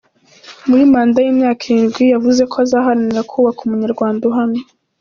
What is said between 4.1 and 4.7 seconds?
uhamye.